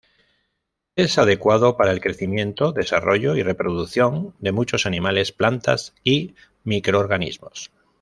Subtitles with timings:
[0.95, 7.69] Es adecuado para el crecimiento, desarrollo y reproducción de muchos animales, plantas y microorganismos.